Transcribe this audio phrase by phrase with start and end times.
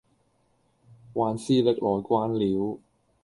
[1.13, 2.79] 還是歷來慣了，